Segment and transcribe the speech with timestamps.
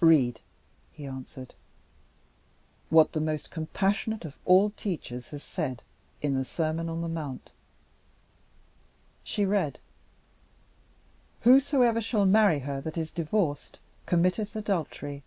[0.00, 0.40] "Read,"
[0.92, 1.54] he answered,
[2.90, 5.82] "what the most compassionate of all Teachers has said,
[6.20, 7.50] in the Sermon on the Mount."
[9.22, 9.78] She read:
[11.44, 15.22] "Whosoever shall marry her that is divorced committeth adultery."